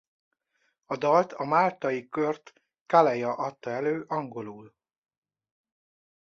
A 0.85 0.95
dalt 0.97 1.31
a 1.33 1.43
máltai 1.45 2.09
Kurt 2.09 2.53
Calleja 2.85 3.33
adta 3.35 3.69
elő 3.69 4.03
angolul. 4.07 4.75